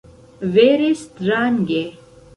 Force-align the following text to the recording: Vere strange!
Vere 0.55 0.89
strange! 1.03 1.81